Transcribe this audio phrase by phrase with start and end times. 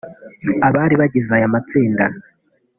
[0.67, 2.05] Abari bagize aya matsinda